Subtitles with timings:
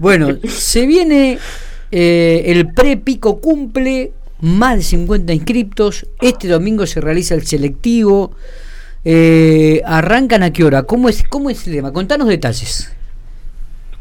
[0.00, 1.38] Bueno, se viene
[1.90, 6.06] eh, el pre-pico cumple, más de 50 inscriptos.
[6.20, 8.32] Este domingo se realiza el selectivo.
[9.04, 10.82] Eh, ¿Arrancan a qué hora?
[10.84, 11.92] ¿Cómo es, ¿Cómo es el tema?
[11.92, 12.94] Contanos detalles.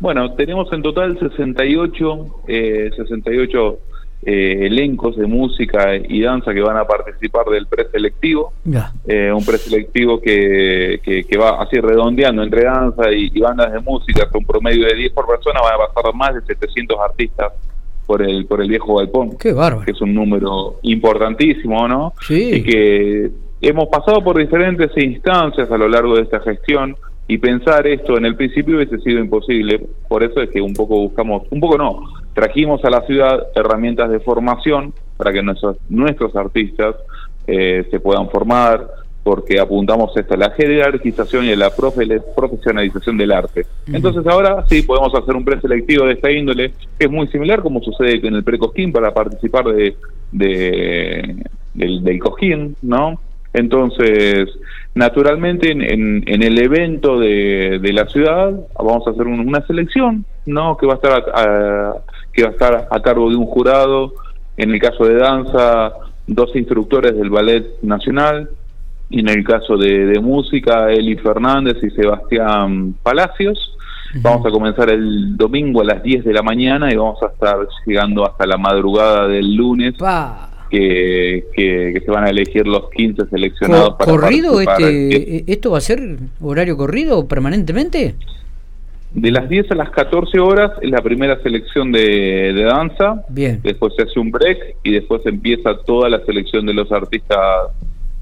[0.00, 3.78] Bueno, tenemos en total 68, eh, 68
[4.24, 8.52] eh, elencos de música y danza que van a participar del preselectivo.
[9.06, 14.42] Eh, un preselectivo que, que, va así redondeando entre danza y, bandas de música, con
[14.42, 17.52] un promedio de 10 por persona, van a pasar más de 700 artistas
[18.06, 19.36] por el por el viejo galpón.
[19.38, 19.84] Qué bárbaro.
[19.84, 22.14] Que es un número importantísimo, ¿no?
[22.20, 22.54] Sí.
[22.54, 26.96] Y que hemos pasado por diferentes instancias a lo largo de esta gestión
[27.26, 29.80] y pensar esto en el principio hubiese sido imposible.
[30.08, 34.10] Por eso es que un poco buscamos, un poco no, trajimos a la ciudad herramientas
[34.10, 36.96] de formación para que nuestros, nuestros artistas
[37.46, 38.86] eh, se puedan formar,
[39.22, 43.66] porque apuntamos esto a la jerarquización y a la profesionalización del arte.
[43.86, 47.80] Entonces ahora sí podemos hacer un preselectivo de esta índole, que es muy similar como
[47.82, 49.96] sucede en el precosquín para participar de,
[50.32, 51.36] de
[51.74, 53.20] del, del cojín, ¿no?
[53.54, 54.48] Entonces,
[54.94, 60.76] naturalmente en, en, el evento de, de, la ciudad vamos a hacer una selección, ¿no?
[60.76, 61.94] Que va a estar a,
[62.32, 64.14] que va a estar a cargo de un jurado.
[64.56, 65.92] En el caso de danza,
[66.26, 68.50] dos instructores del Ballet Nacional.
[69.10, 73.76] Y en el caso de, de música, Eli Fernández y Sebastián Palacios.
[74.14, 77.66] Vamos a comenzar el domingo a las 10 de la mañana y vamos a estar
[77.86, 79.94] llegando hasta la madrugada del lunes
[80.70, 85.78] que, que, se van a elegir los 15 seleccionados para ¿Corrido este, eh, esto va
[85.78, 88.14] a ser horario corrido permanentemente?
[89.14, 93.22] De las 10 a las 14 horas es la primera selección de, danza.
[93.28, 93.60] Bien.
[93.62, 97.38] Después se hace un break y después empieza toda la selección de los artistas,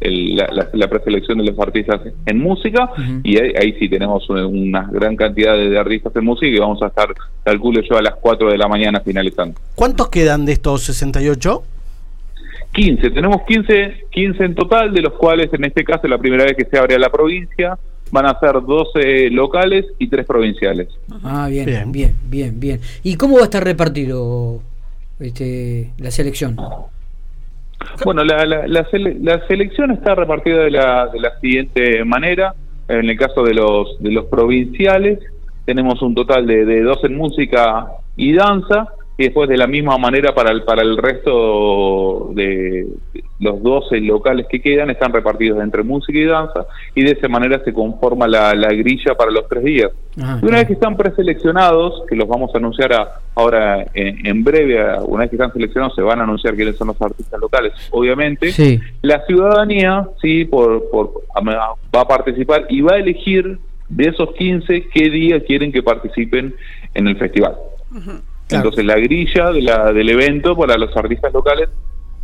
[0.00, 2.88] la, preselección de los artistas en música.
[3.24, 7.08] Y ahí, sí tenemos una, gran cantidad de, artistas en música y vamos a estar,
[7.42, 9.58] calculo yo, a las 4 de la mañana finalizando.
[9.74, 11.62] ¿Cuántos quedan de estos 68?
[12.72, 16.54] 15, tenemos 15, 15 en total, de los cuales en este caso la primera vez
[16.56, 17.76] que se abre a la provincia
[18.10, 20.88] van a ser 12 locales y 3 provinciales.
[21.22, 24.60] Ah, bien, bien, bien, bien, ¿Y cómo va a estar repartido
[25.18, 26.56] este, la selección?
[28.04, 32.54] Bueno, la, la, la, selección está repartida de la, de la siguiente manera.
[32.88, 35.18] En el caso de los, de los provinciales,
[35.64, 39.96] tenemos un total de, de dos en música y danza y después de la misma
[39.96, 42.86] manera para el, para el resto de
[43.38, 47.62] los 12 locales que quedan están repartidos entre música y danza y de esa manera
[47.64, 49.90] se conforma la, la grilla para los tres días.
[50.20, 52.92] Ah, y una vez que están preseleccionados, que los vamos a anunciar
[53.34, 57.00] ahora en, breve, una vez que están seleccionados se van a anunciar quiénes son los
[57.00, 58.52] artistas locales, obviamente,
[59.02, 61.12] la ciudadanía sí por, por,
[61.44, 66.54] va a participar y va a elegir de esos 15 qué día quieren que participen
[66.94, 67.54] en el festival.
[68.50, 71.68] Entonces la grilla de la, del evento para los artistas locales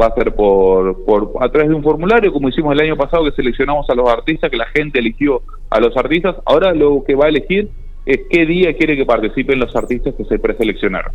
[0.00, 3.24] va a ser por, por a través de un formulario, como hicimos el año pasado
[3.24, 6.36] que seleccionamos a los artistas, que la gente eligió a los artistas.
[6.46, 7.70] Ahora lo que va a elegir
[8.04, 11.12] qué día quiere que participen los artistas que se preseleccionaron.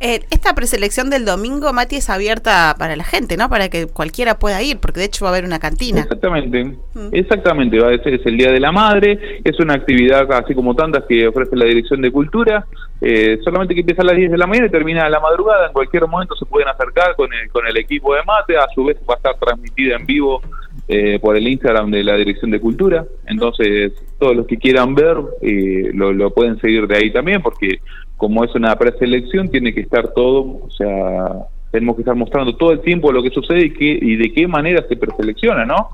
[0.00, 3.48] Eh, esta preselección del domingo, Mati, es abierta para la gente, ¿no?
[3.48, 6.00] Para que cualquiera pueda ir, porque de hecho va a haber una cantina.
[6.00, 6.76] Exactamente,
[7.12, 7.78] exactamente.
[7.78, 11.04] Va a ser, es el Día de la Madre, es una actividad así como tantas
[11.04, 12.66] que ofrece la Dirección de Cultura,
[13.00, 15.66] eh, solamente que empieza a las 10 de la mañana y termina a la madrugada,
[15.66, 18.84] en cualquier momento se pueden acercar con el, con el equipo de mate, a su
[18.84, 20.40] vez va a estar transmitida en vivo
[20.88, 23.04] eh, por el Instagram de la Dirección de Cultura.
[23.26, 27.80] Entonces, todos los que quieran ver eh, lo, lo, pueden seguir de ahí también, porque
[28.16, 32.72] como es una preselección, tiene que estar todo, o sea, tenemos que estar mostrando todo
[32.72, 35.90] el tiempo lo que sucede y, qué, y de qué manera se preselecciona, ¿no?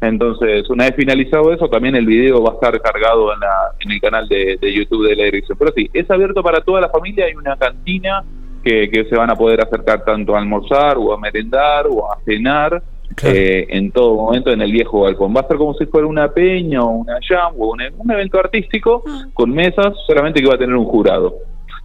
[0.00, 3.92] Entonces, una vez finalizado eso, también el video va a estar cargado en, la, en
[3.92, 5.58] el canal de, de YouTube de la dirección.
[5.58, 8.24] Pero sí, es abierto para toda la familia, hay una cantina
[8.64, 12.18] que, que se van a poder acercar tanto a almorzar o a merendar o a
[12.24, 12.82] cenar
[13.22, 15.34] eh, en todo momento en el viejo balcón.
[15.36, 19.02] Va a ser como si fuera una peña o una jam o un, evento artístico
[19.06, 19.26] ah.
[19.34, 21.34] con mesas, solamente que va a tener un jurado.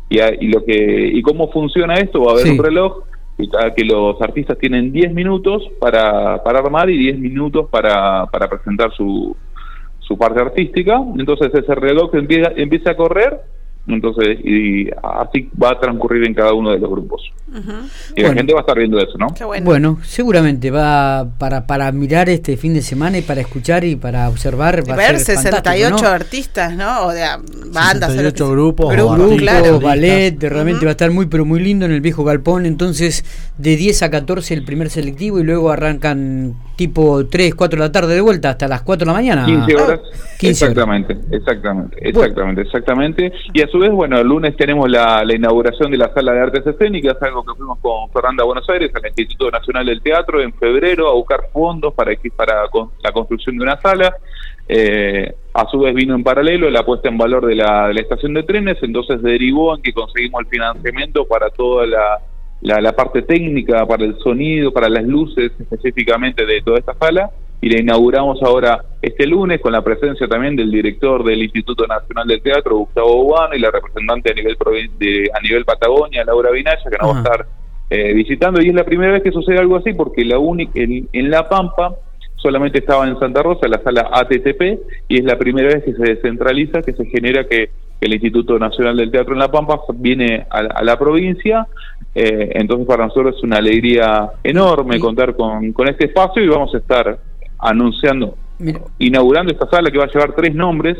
[0.09, 3.03] Y, y lo que y cómo funciona esto, va a haber un reloj
[3.37, 8.47] y que los artistas tienen 10 minutos para, para armar y 10 minutos para, para
[8.47, 9.35] presentar su,
[9.99, 11.01] su parte artística.
[11.17, 13.41] Entonces ese reloj empieza, empieza a correr
[13.87, 17.31] entonces, y así va a transcurrir en cada uno de los grupos.
[18.15, 19.27] Y la gente va a estar viendo eso, ¿no?
[19.63, 19.99] bueno.
[20.03, 24.83] seguramente va para, para mirar este fin de semana y para escuchar y para observar.
[24.89, 27.05] Va ver 68 artistas, ¿no?
[27.05, 27.21] O de
[27.67, 28.11] bandas.
[28.11, 29.79] 68 grupos, grupos, claro.
[29.79, 32.65] ballet, realmente va a estar muy, pero muy lindo en el viejo galpón.
[32.65, 33.23] Entonces,
[33.57, 37.91] de 10 a 14 el primer selectivo y luego arrancan tipo 3, 4 de la
[37.91, 39.45] tarde de vuelta hasta las 4 de la mañana.
[39.45, 39.99] 15 horas.
[40.41, 43.33] exactamente, exactamente, exactamente, exactamente.
[43.53, 46.65] Y a su vez, bueno, el lunes tenemos la, inauguración de la Sala de Artes
[46.65, 51.09] Escénicas, algo que fuimos con Fernanda Buenos Aires al Instituto Nacional del Teatro en febrero
[51.09, 52.69] a buscar fondos para, para
[53.03, 54.15] la construcción de una sala.
[54.69, 57.99] Eh, a su vez vino en paralelo la puesta en valor de la, de la
[57.99, 62.19] estación de trenes, entonces derivó en que conseguimos el financiamiento para toda la
[62.61, 67.29] la, parte técnica para el sonido, para las luces específicamente de toda esta sala
[67.61, 72.27] y la inauguramos ahora este lunes con la presencia también del director del Instituto Nacional
[72.27, 74.57] del Teatro, Gustavo Bobano, y la representante a nivel
[74.99, 77.47] de, a nivel Patagonia, Laura Vinaya, que nos va a estar
[77.89, 78.61] eh, visitando.
[78.61, 81.47] Y es la primera vez que sucede algo así porque la única en, en La
[81.47, 81.95] Pampa
[82.35, 86.03] solamente estaba en Santa Rosa, la sala ATTP, y es la primera vez que se
[86.03, 87.69] descentraliza, que se genera que
[88.01, 91.67] el Instituto Nacional del Teatro en La Pampa viene a, la provincia,
[92.13, 96.73] eh, entonces para nosotros es una alegría enorme contar con, con este espacio y vamos
[96.75, 97.17] a estar
[97.59, 98.37] anunciando,
[98.99, 100.97] inaugurando esta sala que va a llevar tres nombres,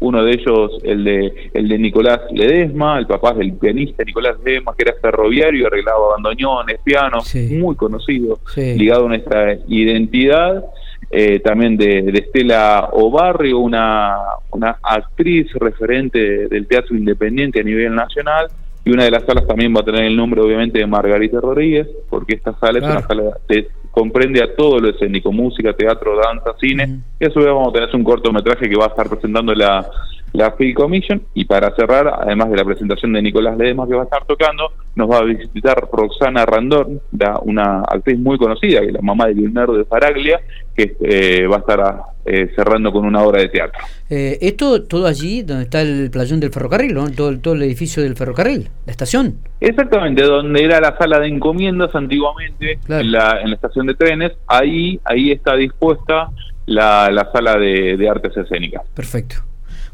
[0.00, 4.74] uno de ellos el de el de Nicolás Ledesma, el papá del pianista Nicolás Ledesma,
[4.76, 10.64] que era ferroviario, arreglaba bandoneones, pianos, muy conocido, ligado a nuestra identidad,
[11.10, 14.16] eh, también de, de, Estela Obarrio, una,
[14.50, 18.48] una actriz referente del teatro independiente a nivel nacional,
[18.84, 21.88] y una de las salas también va a tener el nombre obviamente de Margarita Rodríguez,
[22.10, 26.52] porque esta sala es una sala de comprende a todo lo escénico, música, teatro, danza,
[26.60, 27.00] cine.
[27.20, 29.88] Y a su vez vamos a tener un cortometraje que va a estar presentando la,
[30.34, 31.22] la Film Commission.
[31.32, 34.70] Y para cerrar, además de la presentación de Nicolás Ledesma que va a estar tocando,
[34.96, 37.00] nos va a visitar Roxana Randón,
[37.42, 40.40] una actriz muy conocida, que es la mamá de Leonardo de Faraglia,
[40.76, 41.94] que eh, va a estar
[42.26, 43.80] eh, cerrando con una obra de teatro.
[44.10, 47.10] Eh, ¿Esto todo allí, donde está el playón del ferrocarril, ¿no?
[47.10, 49.38] todo, todo el edificio del ferrocarril, la estación?
[49.60, 54.32] Exactamente, donde era la sala de encomiendas antiguamente, en, la, en la estación de trenes,
[54.48, 56.30] ahí, ahí está dispuesta
[56.66, 58.82] la, la sala de, de artes escénicas.
[58.94, 59.36] Perfecto.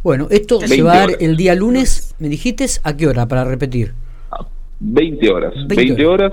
[0.02, 3.44] Bueno, esto se va a dar el día lunes, me dijiste, ¿a qué hora para
[3.44, 3.93] repetir?
[4.81, 5.52] 20 horas.
[5.67, 6.32] 20, horas.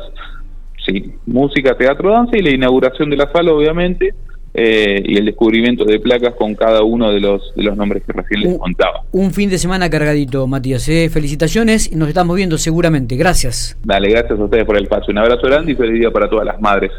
[0.85, 1.13] sí.
[1.25, 4.13] Música, teatro, danza y la inauguración de la sala, obviamente.
[4.59, 8.11] Eh, y el descubrimiento de placas con cada uno de los, de los nombres que
[8.11, 9.03] recién les contaba.
[9.11, 10.89] Un fin de semana cargadito, Matías.
[10.89, 11.09] ¿eh?
[11.11, 13.15] Felicitaciones y nos estamos viendo seguramente.
[13.17, 13.77] Gracias.
[13.83, 15.11] Dale, gracias a ustedes por el paso.
[15.11, 16.91] Un abrazo grande y feliz día para todas las madres.